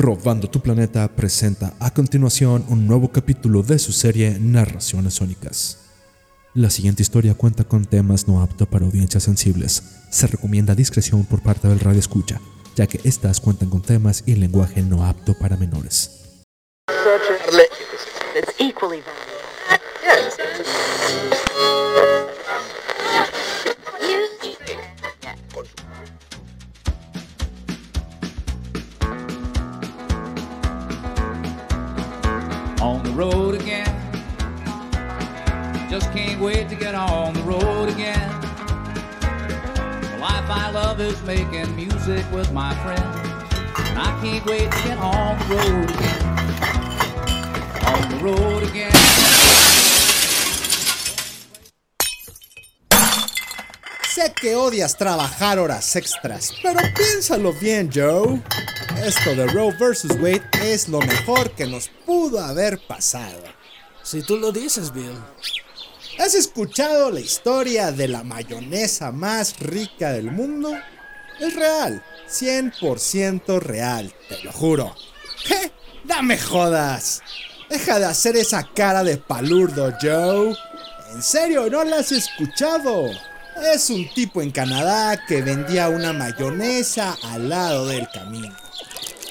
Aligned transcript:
Robando 0.00 0.48
tu 0.48 0.60
Planeta 0.60 1.06
presenta 1.14 1.74
a 1.78 1.92
continuación 1.92 2.64
un 2.68 2.86
nuevo 2.86 3.12
capítulo 3.12 3.62
de 3.62 3.78
su 3.78 3.92
serie 3.92 4.38
Narraciones 4.40 5.12
Sónicas. 5.12 5.76
La 6.54 6.70
siguiente 6.70 7.02
historia 7.02 7.34
cuenta 7.34 7.64
con 7.64 7.84
temas 7.84 8.26
no 8.26 8.40
aptos 8.40 8.66
para 8.66 8.86
audiencias 8.86 9.24
sensibles. 9.24 9.82
Se 10.08 10.26
recomienda 10.26 10.74
discreción 10.74 11.24
por 11.24 11.42
parte 11.42 11.68
del 11.68 11.80
radio 11.80 12.00
escucha, 12.00 12.40
ya 12.76 12.86
que 12.86 12.98
estas 13.04 13.42
cuentan 13.42 13.68
con 13.68 13.82
temas 13.82 14.22
y 14.24 14.36
lenguaje 14.36 14.80
no 14.80 15.04
apto 15.04 15.34
para 15.38 15.58
menores. 15.58 16.46
And 42.98 43.98
I 43.98 44.18
can't 44.20 44.44
wait 44.46 44.70
to 44.70 44.82
get 44.82 44.98
on 44.98 45.38
the 45.38 45.54
road 45.54 45.90
again. 45.90 46.22
On 47.86 48.08
the 48.10 48.16
road 48.24 48.62
again. 48.64 48.92
Sé 54.14 54.32
que 54.34 54.56
odias 54.56 54.96
trabajar 54.96 55.58
horas 55.58 55.94
extras, 55.96 56.52
pero 56.62 56.80
piénsalo 56.96 57.52
bien, 57.52 57.90
Joe. 57.94 58.42
Esto 59.04 59.34
de 59.34 59.46
Roe 59.46 59.72
vs. 59.72 60.20
Wade 60.20 60.42
es 60.62 60.88
lo 60.88 61.00
mejor 61.00 61.52
que 61.52 61.66
nos 61.66 61.88
pudo 62.04 62.40
haber 62.40 62.78
pasado. 62.86 63.42
Si 64.02 64.22
tú 64.22 64.36
lo 64.36 64.52
dices, 64.52 64.92
Bill. 64.92 65.16
¿Has 66.18 66.34
escuchado 66.34 67.10
la 67.10 67.20
historia 67.20 67.92
de 67.92 68.08
la 68.08 68.22
mayonesa 68.22 69.10
más 69.10 69.58
rica 69.58 70.12
del 70.12 70.30
mundo? 70.30 70.76
Es 71.38 71.54
real, 71.54 72.04
100% 72.30 73.60
real, 73.60 74.12
te 74.28 74.42
lo 74.44 74.52
juro. 74.52 74.94
¿Qué? 75.46 75.72
¡Dame 76.04 76.38
jodas! 76.38 77.22
Deja 77.68 77.98
de 77.98 78.06
hacer 78.06 78.36
esa 78.36 78.68
cara 78.74 79.04
de 79.04 79.16
palurdo, 79.16 79.92
Joe. 80.00 80.56
¿En 81.12 81.22
serio 81.22 81.68
no 81.70 81.84
la 81.84 81.98
has 81.98 82.12
escuchado? 82.12 83.10
Es 83.74 83.90
un 83.90 84.08
tipo 84.14 84.42
en 84.42 84.50
Canadá 84.50 85.24
que 85.26 85.42
vendía 85.42 85.88
una 85.88 86.12
mayonesa 86.12 87.16
al 87.22 87.48
lado 87.48 87.86
del 87.86 88.08
camino. 88.08 88.54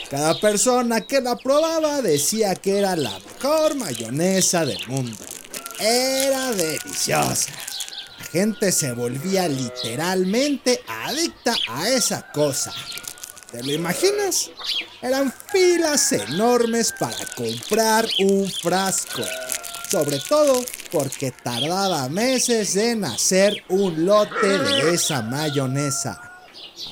Cada 0.10 0.40
persona 0.40 1.02
que 1.02 1.22
la 1.22 1.36
probaba 1.36 2.02
decía 2.02 2.56
que 2.56 2.80
era 2.80 2.96
la 2.96 3.18
mejor 3.20 3.76
mayonesa 3.76 4.66
del 4.66 4.88
mundo. 4.88 5.18
Era 5.80 6.52
deliciosa. 6.52 7.54
Gente 8.32 8.72
se 8.72 8.92
volvía 8.92 9.48
literalmente 9.48 10.84
adicta 10.88 11.56
a 11.68 11.90
esa 11.90 12.32
cosa. 12.32 12.72
¿Te 13.52 13.64
lo 13.64 13.72
imaginas? 13.72 14.52
Eran 15.02 15.34
filas 15.52 16.12
enormes 16.12 16.94
para 17.00 17.18
comprar 17.36 18.08
un 18.20 18.48
frasco. 18.48 19.24
Sobre 19.90 20.20
todo 20.20 20.64
porque 20.92 21.32
tardaba 21.32 22.08
meses 22.10 22.76
en 22.76 23.04
hacer 23.06 23.64
un 23.70 24.06
lote 24.06 24.60
de 24.60 24.94
esa 24.94 25.24
mayonesa. 25.24 26.22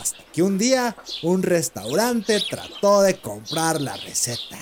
Hasta 0.02 0.24
que 0.34 0.42
un 0.42 0.58
día 0.58 0.96
un 1.22 1.44
restaurante 1.44 2.44
trató 2.50 3.02
de 3.04 3.20
comprar 3.20 3.80
la 3.80 3.96
receta. 3.96 4.58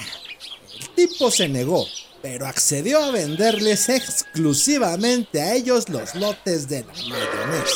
El 0.78 0.90
tipo 0.90 1.32
se 1.32 1.48
negó, 1.48 1.86
pero 2.26 2.48
accedió 2.48 3.04
a 3.04 3.12
venderles 3.12 3.88
exclusivamente 3.88 5.40
a 5.44 5.54
ellos 5.54 5.90
los 5.90 6.16
lotes 6.16 6.68
de 6.68 6.84
la 6.84 6.92
mayonesa. 6.92 7.76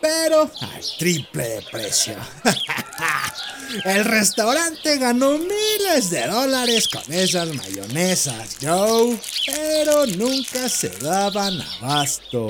Pero 0.00 0.50
al 0.58 0.84
triple 0.98 1.48
de 1.50 1.62
precio. 1.70 2.16
El 3.84 4.06
restaurante 4.06 4.96
ganó 4.96 5.36
miles 5.36 6.08
de 6.08 6.26
dólares 6.26 6.88
con 6.88 7.12
esas 7.12 7.54
mayonesas, 7.54 8.56
Joe. 8.62 9.18
Pero 9.44 10.06
nunca 10.06 10.66
se 10.70 10.88
daban 10.88 11.60
abasto. 11.60 12.48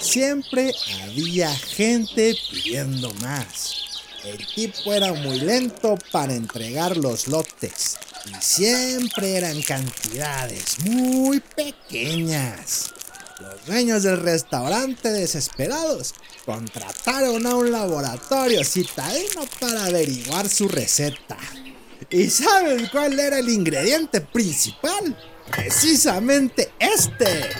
Siempre 0.00 0.74
había 1.02 1.54
gente 1.54 2.34
pidiendo 2.50 3.12
más. 3.20 3.74
El 4.24 4.46
tipo 4.46 4.94
era 4.94 5.12
muy 5.12 5.40
lento 5.40 5.98
para 6.10 6.32
entregar 6.32 6.96
los 6.96 7.28
lotes. 7.28 7.98
Y 8.26 8.34
siempre 8.40 9.36
eran 9.36 9.60
cantidades 9.62 10.78
muy 10.80 11.40
pequeñas. 11.40 12.92
Los 13.40 13.66
dueños 13.66 14.02
del 14.04 14.20
restaurante 14.20 15.10
desesperados 15.10 16.14
contrataron 16.46 17.46
a 17.46 17.54
un 17.56 17.72
laboratorio 17.72 18.64
citadino 18.64 19.42
para 19.60 19.86
averiguar 19.86 20.48
su 20.48 20.68
receta. 20.68 21.36
¿Y 22.10 22.30
saben 22.30 22.88
cuál 22.92 23.18
era 23.18 23.38
el 23.38 23.48
ingrediente 23.48 24.20
principal? 24.20 25.16
Precisamente 25.50 26.72
este. 26.78 27.50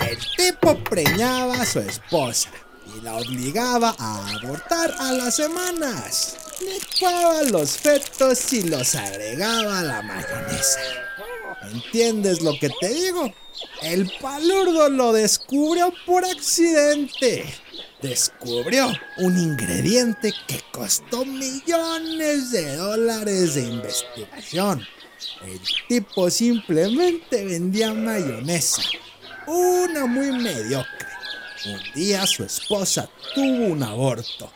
El 0.00 0.18
tipo 0.36 0.82
preñaba 0.82 1.60
a 1.60 1.66
su 1.66 1.80
esposa 1.80 2.50
y 2.96 3.00
la 3.02 3.16
obligaba 3.16 3.94
a 3.98 4.34
abortar 4.34 4.94
a 4.98 5.12
las 5.12 5.36
semanas. 5.36 6.36
Licuaba 6.64 7.42
los 7.42 7.78
fetos 7.78 8.52
y 8.52 8.62
los 8.62 8.94
agregaba 8.94 9.80
a 9.80 9.82
la 9.82 10.02
mayonesa. 10.02 10.80
¿Entiendes 11.72 12.40
lo 12.42 12.58
que 12.58 12.70
te 12.80 12.88
digo? 12.88 13.32
El 13.82 14.10
palurdo 14.20 14.88
lo 14.88 15.12
descubrió 15.12 15.92
por 16.06 16.24
accidente. 16.24 17.44
Descubrió 18.00 18.92
un 19.18 19.38
ingrediente 19.38 20.32
que 20.46 20.60
costó 20.72 21.24
millones 21.24 22.50
de 22.50 22.76
dólares 22.76 23.54
de 23.54 23.62
investigación. 23.62 24.86
El 25.44 25.60
tipo 25.88 26.30
simplemente 26.30 27.44
vendía 27.44 27.92
mayonesa. 27.92 28.82
Una 29.46 30.06
muy 30.06 30.30
mediocre. 30.32 31.08
Un 31.66 31.80
día 31.94 32.26
su 32.26 32.44
esposa 32.44 33.08
tuvo 33.34 33.66
un 33.66 33.82
aborto. 33.82 34.50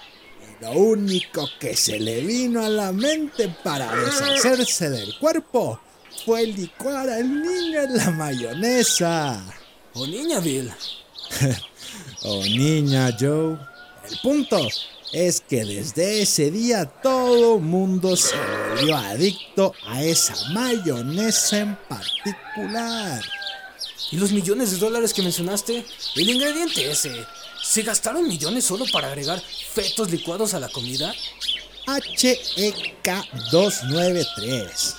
Lo 0.60 0.70
único 0.72 1.48
que 1.60 1.76
se 1.76 1.98
le 2.00 2.22
vino 2.22 2.64
a 2.64 2.68
la 2.68 2.92
mente 2.92 3.54
para 3.62 3.94
deshacerse 3.94 4.88
del 4.88 5.18
cuerpo 5.18 5.80
fue 6.24 6.46
licuar 6.46 7.10
al 7.10 7.42
niño 7.42 7.82
en 7.82 7.96
la 7.96 8.10
mayonesa. 8.10 9.44
O 9.94 10.06
niña, 10.06 10.40
Bill. 10.40 10.72
oh 12.22 12.42
niña 12.44 13.14
Joe. 13.18 13.58
El 14.10 14.18
punto 14.22 14.66
es 15.12 15.40
que 15.40 15.64
desde 15.64 16.22
ese 16.22 16.50
día 16.50 16.86
todo 16.86 17.58
mundo 17.58 18.16
se 18.16 18.36
volvió 18.36 18.96
adicto 18.96 19.74
a 19.86 20.02
esa 20.02 20.34
mayonesa 20.52 21.58
en 21.58 21.76
particular. 21.88 23.22
¿Y 24.10 24.16
los 24.16 24.32
millones 24.32 24.70
de 24.70 24.78
dólares 24.78 25.12
que 25.12 25.22
mencionaste? 25.22 25.84
El 26.14 26.30
ingrediente 26.30 26.90
ese. 26.90 27.26
¿Se 27.68 27.82
gastaron 27.82 28.26
millones 28.26 28.64
solo 28.64 28.84
para 28.92 29.08
agregar 29.08 29.42
fetos 29.72 30.10
licuados 30.10 30.54
a 30.54 30.60
la 30.60 30.68
comida? 30.68 31.12
HEK 31.86 33.50
293 33.50 34.94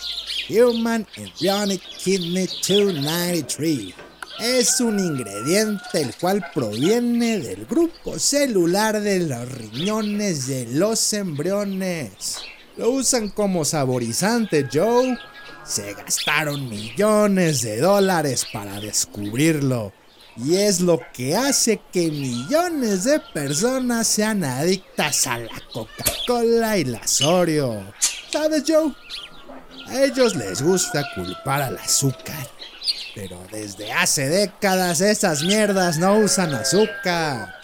Human 0.49 1.07
Embryonic 1.15 1.81
Kidney 1.97 2.45
293 2.45 3.93
es 4.39 4.79
un 4.81 4.99
ingrediente 4.99 6.01
el 6.01 6.13
cual 6.15 6.45
proviene 6.53 7.39
del 7.39 7.65
grupo 7.65 8.19
celular 8.19 9.01
de 9.01 9.21
los 9.21 9.49
riñones 9.49 10.45
de 10.47 10.67
los 10.67 11.13
embriones. 11.13 12.37
Lo 12.75 12.91
usan 12.91 13.29
como 13.29 13.65
saborizante, 13.65 14.67
Joe. 14.71 15.17
Se 15.65 15.93
gastaron 15.93 16.69
millones 16.69 17.61
de 17.63 17.79
dólares 17.79 18.45
para 18.53 18.79
descubrirlo. 18.79 19.91
Y 20.37 20.55
es 20.55 20.81
lo 20.81 20.99
que 21.13 21.35
hace 21.35 21.81
que 21.91 22.11
millones 22.11 23.05
de 23.05 23.19
personas 23.19 24.07
sean 24.07 24.43
adictas 24.43 25.25
a 25.25 25.39
la 25.39 25.61
Coca-Cola 25.73 26.77
y 26.77 26.85
la 26.85 27.01
Oreo. 27.25 27.83
¿Sabes, 28.31 28.63
Joe? 28.67 28.93
A 29.87 30.03
ellos 30.03 30.35
les 30.35 30.61
gusta 30.61 31.03
culpar 31.15 31.63
al 31.63 31.77
azúcar. 31.77 32.47
Pero 33.15 33.41
desde 33.51 33.91
hace 33.91 34.27
décadas 34.27 35.01
esas 35.01 35.41
mierdas 35.43 35.97
no 35.97 36.19
usan 36.19 36.53
azúcar. 36.53 37.55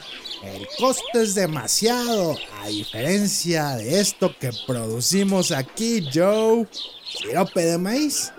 El 0.44 0.68
costo 0.78 1.22
es 1.22 1.36
demasiado, 1.36 2.36
a 2.62 2.68
diferencia 2.68 3.76
de 3.76 4.00
esto 4.00 4.36
que 4.40 4.52
producimos 4.66 5.52
aquí, 5.52 6.06
Joe. 6.12 6.68
Sirope 7.06 7.62
de 7.62 7.78
maíz, 7.78 8.32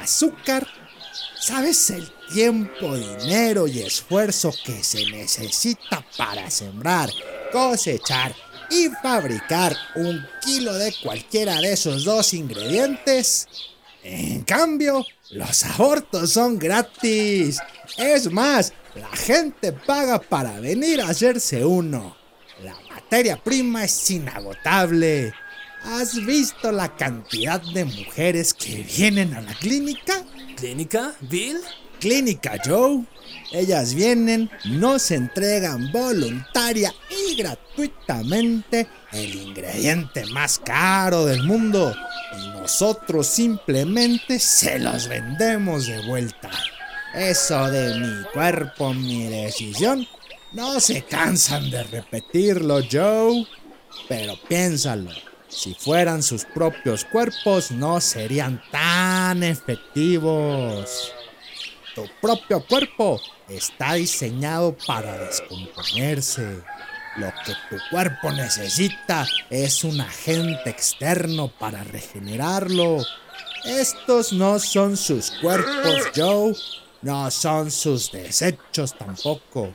azúcar. 0.00 0.66
¿Sabes 1.38 1.90
el 1.90 2.10
tiempo, 2.32 2.96
dinero 2.96 3.66
y 3.66 3.80
esfuerzo 3.80 4.52
que 4.64 4.82
se 4.82 5.06
necesita 5.06 6.04
para 6.16 6.50
sembrar, 6.50 7.10
cosechar 7.52 8.34
y 8.70 8.88
fabricar 9.02 9.76
un 9.94 10.24
kilo 10.44 10.74
de 10.74 10.94
cualquiera 11.02 11.60
de 11.60 11.72
esos 11.72 12.04
dos 12.04 12.34
ingredientes. 12.34 13.48
En 14.02 14.42
cambio, 14.42 15.04
los 15.30 15.64
abortos 15.64 16.30
son 16.30 16.58
gratis. 16.58 17.58
Es 17.96 18.30
más, 18.30 18.72
la 18.94 19.08
gente 19.16 19.72
paga 19.72 20.20
para 20.20 20.60
venir 20.60 21.00
a 21.00 21.08
hacerse 21.08 21.64
uno. 21.64 22.16
La 22.62 22.76
materia 22.90 23.36
prima 23.36 23.84
es 23.84 24.10
inagotable. 24.10 25.32
¿Has 25.84 26.24
visto 26.24 26.72
la 26.72 26.96
cantidad 26.96 27.60
de 27.60 27.84
mujeres 27.84 28.54
que 28.54 28.82
vienen 28.96 29.34
a 29.34 29.40
la 29.40 29.54
clínica? 29.54 30.24
¿Clínica? 30.56 31.14
¿Bill? 31.20 31.58
Clínica 32.06 32.56
Joe. 32.64 33.04
Ellas 33.50 33.92
vienen, 33.92 34.48
nos 34.64 35.10
entregan 35.10 35.90
voluntaria 35.90 36.94
y 37.10 37.34
gratuitamente 37.34 38.86
el 39.10 39.34
ingrediente 39.34 40.24
más 40.26 40.60
caro 40.60 41.26
del 41.26 41.42
mundo 41.42 41.92
y 42.38 42.48
nosotros 42.50 43.26
simplemente 43.26 44.38
se 44.38 44.78
los 44.78 45.08
vendemos 45.08 45.88
de 45.88 46.06
vuelta. 46.06 46.48
Eso 47.12 47.68
de 47.72 47.98
mi 47.98 48.24
cuerpo, 48.32 48.94
mi 48.94 49.24
decisión, 49.24 50.06
no 50.52 50.78
se 50.78 51.02
cansan 51.02 51.70
de 51.70 51.82
repetirlo, 51.82 52.82
Joe. 52.88 53.44
Pero 54.08 54.34
piénsalo, 54.48 55.10
si 55.48 55.74
fueran 55.74 56.22
sus 56.22 56.44
propios 56.44 57.04
cuerpos 57.04 57.72
no 57.72 58.00
serían 58.00 58.62
tan 58.70 59.42
efectivos. 59.42 61.15
Tu 61.96 62.06
propio 62.20 62.60
cuerpo 62.60 63.18
está 63.48 63.94
diseñado 63.94 64.76
para 64.86 65.16
descomponerse. 65.16 66.62
Lo 67.16 67.32
que 67.42 67.54
tu 67.70 67.76
cuerpo 67.90 68.32
necesita 68.32 69.26
es 69.48 69.82
un 69.82 69.98
agente 70.02 70.68
externo 70.68 71.48
para 71.58 71.82
regenerarlo. 71.84 72.98
Estos 73.64 74.34
no 74.34 74.58
son 74.58 74.98
sus 74.98 75.30
cuerpos, 75.40 76.10
Joe. 76.14 76.54
No 77.00 77.30
son 77.30 77.70
sus 77.70 78.12
desechos 78.12 78.94
tampoco. 78.98 79.74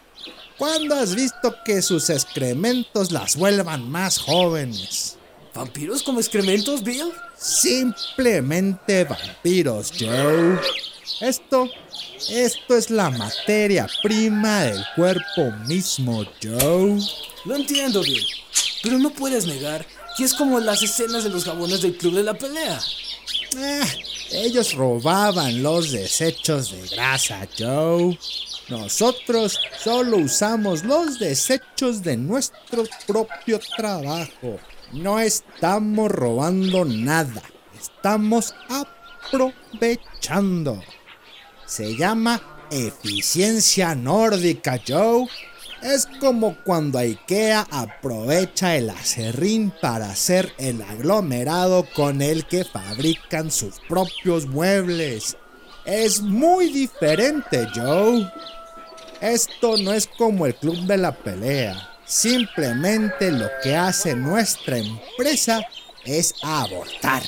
¿Cuándo 0.59 0.94
has 0.94 1.15
visto 1.15 1.56
que 1.65 1.81
sus 1.81 2.12
excrementos 2.12 3.12
las 3.12 3.35
vuelvan 3.35 3.89
más 3.89 4.19
jóvenes? 4.19 5.18
¿Vampiros 5.56 6.03
como 6.03 6.19
excrementos, 6.19 6.83
Bill? 6.83 7.12
Simplemente 7.35 9.06
vampiros, 9.06 9.91
Joe. 10.00 10.59
Esto, 11.19 11.68
esto 12.29 12.75
es 12.77 12.89
la 12.89 13.09
materia 13.09 13.88
prima 14.03 14.63
del 14.63 14.83
cuerpo 14.95 15.51
mismo, 15.68 16.25
Joe. 16.41 17.00
Lo 17.45 17.56
entiendo, 17.56 18.01
Bill. 18.01 18.25
Pero 18.83 18.97
no 19.00 19.09
puedes 19.12 19.45
negar 19.45 19.85
que 20.18 20.23
es 20.23 20.33
como 20.33 20.59
las 20.59 20.81
escenas 20.83 21.23
de 21.23 21.29
los 21.29 21.45
jabones 21.45 21.81
del 21.81 21.97
club 21.97 22.15
de 22.15 22.23
la 22.23 22.33
pelea. 22.33 22.79
Ah, 23.57 23.88
ellos 24.31 24.73
robaban 24.73 25.62
los 25.62 25.91
desechos 25.91 26.71
de 26.71 26.88
grasa, 26.88 27.47
Joe. 27.57 28.18
Nosotros 28.69 29.59
solo 29.83 30.18
usamos 30.18 30.83
los 30.83 31.19
desechos 31.19 32.03
de 32.03 32.18
nuestro 32.18 32.85
propio 33.06 33.59
trabajo. 33.75 34.59
No 34.94 35.19
estamos 35.19 36.09
robando 36.12 36.85
nada. 36.85 37.44
Estamos 37.79 38.53
aprovechando. 39.29 40.81
Se 41.71 41.95
llama 41.95 42.41
eficiencia 42.69 43.95
nórdica, 43.95 44.77
Joe. 44.85 45.25
Es 45.81 46.06
como 46.19 46.57
cuando 46.65 47.00
IKEA 47.00 47.65
aprovecha 47.71 48.75
el 48.75 48.89
acerrín 48.89 49.71
para 49.81 50.09
hacer 50.09 50.51
el 50.57 50.81
aglomerado 50.81 51.88
con 51.95 52.21
el 52.21 52.45
que 52.45 52.65
fabrican 52.65 53.51
sus 53.51 53.79
propios 53.88 54.47
muebles. 54.47 55.38
Es 55.85 56.19
muy 56.19 56.73
diferente, 56.73 57.65
Joe. 57.73 58.29
Esto 59.21 59.77
no 59.77 59.94
es 59.94 60.07
como 60.07 60.47
el 60.47 60.56
club 60.56 60.75
de 60.88 60.97
la 60.97 61.13
pelea. 61.13 61.89
Simplemente 62.03 63.31
lo 63.31 63.47
que 63.63 63.77
hace 63.77 64.13
nuestra 64.13 64.77
empresa 64.77 65.62
es 66.03 66.35
abortar. 66.44 67.23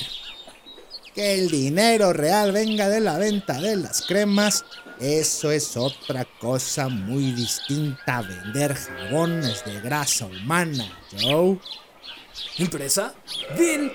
Que 1.14 1.34
el 1.34 1.48
dinero 1.48 2.12
real 2.12 2.50
venga 2.50 2.88
de 2.88 3.00
la 3.00 3.18
venta 3.18 3.60
de 3.60 3.76
las 3.76 4.02
cremas, 4.02 4.64
eso 4.98 5.52
es 5.52 5.76
otra 5.76 6.24
cosa 6.40 6.88
muy 6.88 7.30
distinta 7.32 8.18
a 8.18 8.22
vender 8.22 8.74
jabones 8.74 9.64
de 9.64 9.80
grasa 9.80 10.26
humana, 10.26 10.84
Joe. 11.12 11.58
¿Empresa? 12.58 13.14
Bill, 13.56 13.92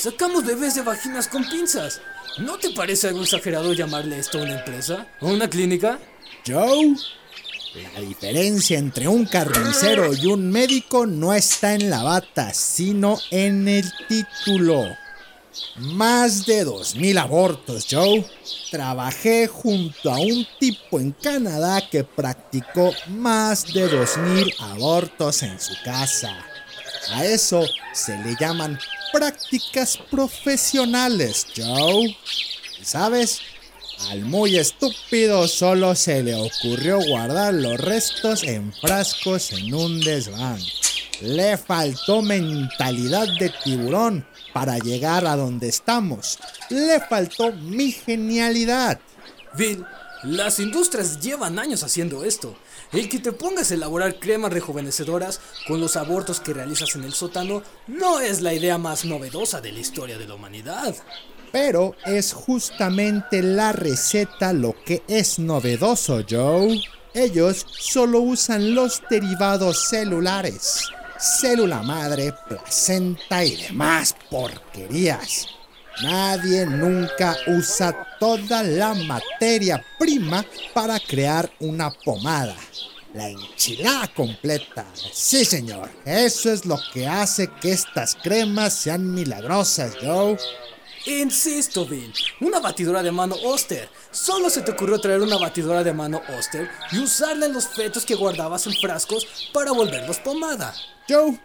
sacamos 0.00 0.46
bebés 0.46 0.74
de 0.74 0.82
vaginas 0.82 1.28
con 1.28 1.46
pinzas. 1.48 2.00
¿No 2.38 2.58
te 2.58 2.70
parece 2.70 3.08
algo 3.08 3.22
exagerado 3.22 3.74
llamarle 3.74 4.18
esto 4.18 4.38
una 4.38 4.58
empresa? 4.58 5.06
¿O 5.20 5.28
una 5.28 5.48
clínica? 5.50 5.98
Joe, 6.46 6.94
la 7.94 8.00
diferencia 8.00 8.78
entre 8.78 9.06
un 9.06 9.26
carnicero 9.26 10.14
y 10.14 10.26
un 10.26 10.50
médico 10.50 11.06
no 11.06 11.34
está 11.34 11.74
en 11.74 11.90
la 11.90 12.02
bata, 12.02 12.54
sino 12.54 13.18
en 13.30 13.68
el 13.68 13.90
título. 14.08 15.03
Más 15.76 16.46
de 16.46 16.66
2.000 16.66 17.18
abortos, 17.18 17.86
Joe. 17.90 18.24
Trabajé 18.70 19.46
junto 19.46 20.10
a 20.10 20.18
un 20.18 20.46
tipo 20.58 21.00
en 21.00 21.12
Canadá 21.12 21.82
que 21.90 22.04
practicó 22.04 22.92
más 23.08 23.72
de 23.72 23.90
2.000 23.90 24.54
abortos 24.60 25.42
en 25.42 25.60
su 25.60 25.74
casa. 25.84 26.34
A 27.12 27.24
eso 27.24 27.62
se 27.92 28.16
le 28.18 28.34
llaman 28.38 28.78
prácticas 29.12 29.98
profesionales, 30.10 31.46
Joe. 31.56 32.16
¿Y 32.80 32.84
sabes? 32.84 33.40
Al 34.10 34.22
muy 34.22 34.56
estúpido 34.56 35.46
solo 35.46 35.94
se 35.94 36.22
le 36.22 36.34
ocurrió 36.34 36.98
guardar 37.00 37.54
los 37.54 37.78
restos 37.80 38.42
en 38.42 38.72
frascos 38.72 39.52
en 39.52 39.72
un 39.72 40.00
desván. 40.00 40.58
Le 41.20 41.56
faltó 41.56 42.22
mentalidad 42.22 43.26
de 43.38 43.52
tiburón 43.62 44.26
para 44.52 44.78
llegar 44.78 45.26
a 45.26 45.36
donde 45.36 45.68
estamos. 45.68 46.38
Le 46.70 47.00
faltó 47.00 47.52
mi 47.52 47.92
genialidad. 47.92 49.00
Bill, 49.56 49.84
las 50.24 50.58
industrias 50.58 51.20
llevan 51.20 51.58
años 51.58 51.82
haciendo 51.82 52.24
esto. 52.24 52.56
El 52.92 53.08
que 53.08 53.18
te 53.18 53.32
pongas 53.32 53.70
a 53.70 53.74
elaborar 53.74 54.18
cremas 54.18 54.52
rejuvenecedoras 54.52 55.40
con 55.68 55.80
los 55.80 55.96
abortos 55.96 56.40
que 56.40 56.54
realizas 56.54 56.94
en 56.94 57.04
el 57.04 57.12
sótano 57.12 57.62
no 57.86 58.20
es 58.20 58.40
la 58.40 58.54
idea 58.54 58.78
más 58.78 59.04
novedosa 59.04 59.60
de 59.60 59.72
la 59.72 59.80
historia 59.80 60.16
de 60.16 60.26
la 60.26 60.34
humanidad. 60.34 60.94
Pero 61.52 61.94
es 62.04 62.32
justamente 62.32 63.42
la 63.42 63.72
receta 63.72 64.52
lo 64.52 64.74
que 64.84 65.02
es 65.08 65.38
novedoso, 65.38 66.24
Joe. 66.28 66.80
Ellos 67.12 67.66
solo 67.78 68.20
usan 68.20 68.74
los 68.74 69.02
derivados 69.08 69.88
celulares. 69.88 70.88
Célula 71.24 71.82
madre, 71.82 72.34
placenta 72.46 73.42
y 73.42 73.56
demás 73.56 74.14
porquerías. 74.30 75.46
Nadie 76.02 76.66
nunca 76.66 77.34
usa 77.46 77.96
toda 78.20 78.62
la 78.62 78.92
materia 78.92 79.82
prima 79.98 80.44
para 80.74 81.00
crear 81.00 81.50
una 81.60 81.90
pomada. 81.90 82.54
La 83.14 83.30
enchilada 83.30 84.06
completa. 84.08 84.84
Sí, 85.14 85.46
señor. 85.46 85.88
Eso 86.04 86.52
es 86.52 86.66
lo 86.66 86.78
que 86.92 87.06
hace 87.06 87.48
que 87.58 87.72
estas 87.72 88.18
cremas 88.22 88.74
sean 88.74 89.14
milagrosas, 89.14 89.94
Joe. 90.02 90.36
Insisto, 91.06 91.84
Bill, 91.84 92.14
una 92.40 92.60
batidora 92.60 93.02
de 93.02 93.12
mano 93.12 93.36
Oster. 93.44 93.90
Solo 94.10 94.48
se 94.48 94.62
te 94.62 94.70
ocurrió 94.70 94.98
traer 94.98 95.20
una 95.20 95.36
batidora 95.36 95.84
de 95.84 95.92
mano 95.92 96.22
Oster 96.38 96.70
y 96.92 96.98
usarla 96.98 97.44
en 97.44 97.52
los 97.52 97.68
fetos 97.68 98.06
que 98.06 98.14
guardabas 98.14 98.66
en 98.66 98.72
frascos 98.72 99.26
para 99.52 99.72
volverlos 99.72 100.18
pomada. 100.20 100.74
Joe, 101.06 101.38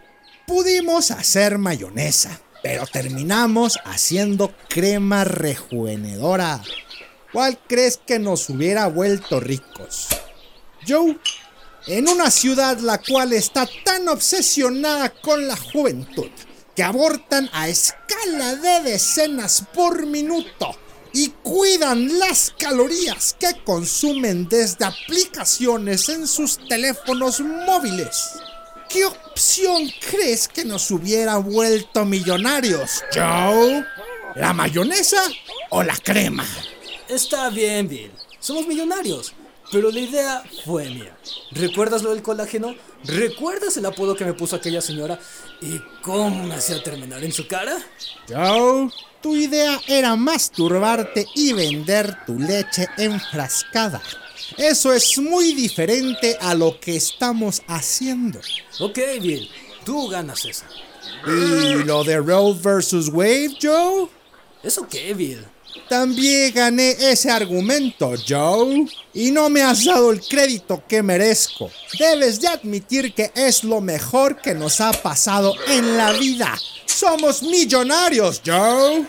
pudimos 0.47 1.11
hacer 1.11 1.57
mayonesa, 1.57 2.39
pero 2.63 2.87
terminamos 2.87 3.77
haciendo 3.83 4.53
crema 4.69 5.25
rejuvenedora. 5.25 6.61
¿Cuál 7.33 7.59
crees 7.67 7.97
que 7.97 8.17
nos 8.17 8.49
hubiera 8.49 8.87
vuelto 8.87 9.41
ricos? 9.41 10.07
Joe, 10.87 11.19
en 11.87 12.07
una 12.07 12.31
ciudad 12.31 12.77
la 12.77 12.97
cual 12.97 13.33
está 13.33 13.67
tan 13.83 14.07
obsesionada 14.07 15.09
con 15.09 15.49
la 15.49 15.57
juventud 15.57 16.29
que 16.79 16.83
abortan 16.83 17.49
a 17.51 17.67
escala 17.67 18.55
de 18.55 18.91
decenas 18.91 19.65
por 19.73 20.05
minuto 20.05 20.73
y 21.11 21.27
cuidan 21.43 22.19
las 22.19 22.55
calorías 22.57 23.35
que 23.37 23.61
consumen 23.65 24.47
desde 24.47 24.85
aplicaciones 24.85 26.07
en 26.07 26.25
sus 26.25 26.57
teléfonos 26.69 27.41
móviles. 27.41 28.29
¿Qué 28.87 29.03
opción 29.03 29.91
crees 30.09 30.47
que 30.47 30.63
nos 30.63 30.89
hubiera 30.89 31.35
vuelto 31.35 32.05
millonarios, 32.05 33.03
Joe? 33.13 33.85
¿La 34.35 34.53
mayonesa 34.53 35.21
o 35.71 35.83
la 35.83 35.97
crema? 35.97 36.45
Está 37.09 37.49
bien, 37.49 37.89
Bill. 37.89 38.13
Somos 38.39 38.65
millonarios. 38.65 39.33
Pero 39.71 39.91
la 39.91 39.99
idea 39.99 40.43
fue 40.65 40.89
mía. 40.89 41.15
¿Recuerdas 41.51 42.01
lo 42.03 42.11
del 42.11 42.21
colágeno? 42.21 42.75
¿Recuerdas 43.03 43.77
el 43.77 43.85
apodo 43.85 44.15
que 44.15 44.25
me 44.25 44.33
puso 44.33 44.55
aquella 44.55 44.81
señora? 44.81 45.19
¿Y 45.61 45.79
cómo 46.01 46.45
me 46.45 46.55
hacía 46.55 46.81
terminar 46.83 47.23
en 47.23 47.31
su 47.31 47.47
cara? 47.47 47.77
Joe, 48.27 48.89
tu 49.21 49.35
idea 49.35 49.79
era 49.87 50.15
masturbarte 50.15 51.25
y 51.35 51.53
vender 51.53 52.25
tu 52.25 52.39
leche 52.39 52.87
enfrascada. 52.97 54.01
Eso 54.57 54.93
es 54.93 55.17
muy 55.17 55.53
diferente 55.53 56.37
a 56.41 56.55
lo 56.55 56.79
que 56.79 56.95
estamos 56.95 57.61
haciendo. 57.67 58.39
Ok, 58.79 58.99
Bill, 59.21 59.49
tú 59.85 60.07
ganas 60.07 60.45
esa. 60.45 60.65
¿Y 61.27 61.83
lo 61.83 62.03
de 62.03 62.17
Roe 62.17 62.55
versus 62.61 63.09
Wave, 63.09 63.57
Joe? 63.61 64.09
¿Eso 64.63 64.87
qué, 64.87 65.13
Bill? 65.13 65.45
También 65.87 66.53
gané 66.53 66.91
ese 66.99 67.29
argumento, 67.31 68.13
Joe. 68.27 68.85
Y 69.13 69.31
no 69.31 69.49
me 69.49 69.61
has 69.61 69.85
dado 69.85 70.11
el 70.11 70.21
crédito 70.21 70.83
que 70.87 71.01
merezco. 71.01 71.71
Debes 71.97 72.41
de 72.41 72.47
admitir 72.47 73.13
que 73.13 73.31
es 73.35 73.63
lo 73.63 73.81
mejor 73.81 74.41
que 74.41 74.53
nos 74.53 74.81
ha 74.81 74.91
pasado 74.91 75.55
en 75.67 75.97
la 75.97 76.11
vida. 76.13 76.57
Somos 76.85 77.41
millonarios, 77.43 78.41
Joe. 78.45 79.07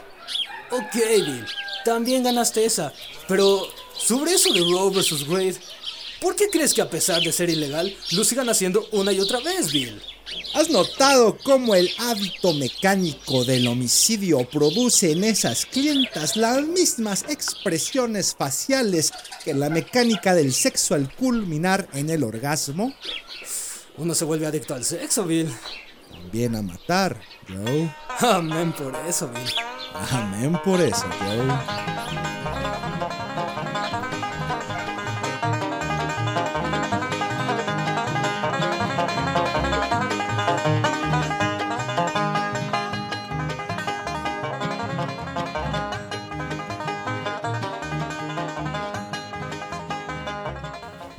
Ok, 0.70 0.94
Bill, 0.94 1.44
también 1.84 2.22
ganaste 2.22 2.64
esa. 2.64 2.92
Pero 3.26 3.66
sobre 3.96 4.34
eso 4.34 4.52
de 4.52 4.60
Roe 4.60 4.90
vs. 4.90 5.26
Wade, 5.28 5.56
¿por 6.20 6.36
qué 6.36 6.48
crees 6.48 6.74
que 6.74 6.82
a 6.82 6.90
pesar 6.90 7.22
de 7.22 7.32
ser 7.32 7.50
ilegal, 7.50 7.96
lo 8.12 8.24
sigan 8.24 8.48
haciendo 8.48 8.86
una 8.92 9.12
y 9.12 9.20
otra 9.20 9.40
vez, 9.40 9.72
Bill? 9.72 10.00
¿Has 10.54 10.68
notado 10.68 11.36
cómo 11.42 11.74
el 11.74 11.90
hábito 11.98 12.52
mecánico 12.54 13.44
del 13.44 13.68
homicidio 13.68 14.48
produce 14.48 15.12
en 15.12 15.24
esas 15.24 15.66
clientas 15.66 16.36
las 16.36 16.62
mismas 16.62 17.24
expresiones 17.28 18.34
faciales 18.36 19.12
que 19.44 19.54
la 19.54 19.70
mecánica 19.70 20.34
del 20.34 20.52
sexo 20.52 20.94
al 20.94 21.14
culminar 21.14 21.88
en 21.92 22.10
el 22.10 22.24
orgasmo? 22.24 22.92
Uno 23.96 24.14
se 24.14 24.24
vuelve 24.24 24.46
adicto 24.46 24.74
al 24.74 24.84
sexo, 24.84 25.24
Bill. 25.24 25.50
También 26.10 26.56
a 26.56 26.62
matar, 26.62 27.20
Joe. 27.48 27.94
Amén 28.20 28.72
por 28.72 28.94
eso, 29.06 29.28
Bill. 29.28 29.52
Amén 30.10 30.58
por 30.64 30.80
eso, 30.80 31.06
Joe. 31.20 31.89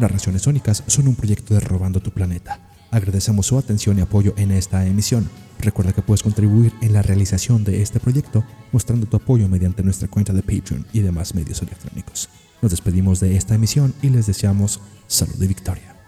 Narraciones 0.01 0.41
Sónicas 0.41 0.83
son 0.87 1.07
un 1.07 1.15
proyecto 1.15 1.53
de 1.53 1.59
Robando 1.59 1.99
tu 1.99 2.09
Planeta. 2.09 2.59
Agradecemos 2.89 3.45
su 3.45 3.57
atención 3.59 3.99
y 3.99 4.01
apoyo 4.01 4.33
en 4.35 4.49
esta 4.49 4.83
emisión. 4.87 5.29
Recuerda 5.59 5.93
que 5.93 6.01
puedes 6.01 6.23
contribuir 6.23 6.73
en 6.81 6.93
la 6.93 7.03
realización 7.03 7.63
de 7.63 7.83
este 7.83 7.99
proyecto 7.99 8.43
mostrando 8.71 9.05
tu 9.05 9.17
apoyo 9.17 9.47
mediante 9.47 9.83
nuestra 9.83 10.07
cuenta 10.07 10.33
de 10.33 10.41
Patreon 10.41 10.87
y 10.91 11.01
demás 11.01 11.35
medios 11.35 11.61
electrónicos. 11.61 12.29
Nos 12.63 12.71
despedimos 12.71 13.19
de 13.19 13.37
esta 13.37 13.53
emisión 13.53 13.93
y 14.01 14.09
les 14.09 14.25
deseamos 14.25 14.81
salud 15.05 15.39
y 15.39 15.47
victoria. 15.47 16.00